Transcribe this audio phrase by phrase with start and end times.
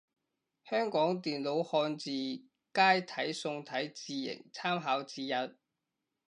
[0.63, 5.55] 香港電腦漢字楷體宋體字形參考指引